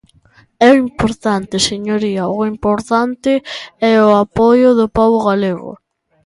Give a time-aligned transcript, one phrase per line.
[0.67, 3.31] É o importante, señoría, o importante
[3.91, 5.71] é o apoio do pobo galego.